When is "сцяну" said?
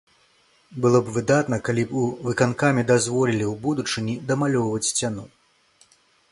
4.93-5.31